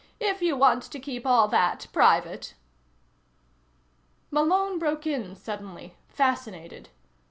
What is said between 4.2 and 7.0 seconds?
Malone broke in suddenly, fascinated.